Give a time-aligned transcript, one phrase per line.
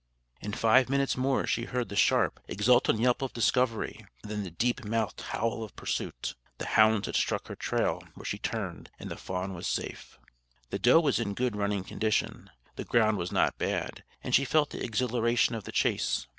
[0.41, 4.49] In five minutes more she heard the sharp, exultant yelp of discovery, and then the
[4.49, 6.33] deep mouthed howl of pursuit.
[6.57, 10.17] The hounds had struck her trail where she turned, and the fawn was safe.
[10.71, 14.71] The doe was in good running condition, the ground was not bad, and she felt
[14.71, 16.25] the exhilaration of the chase.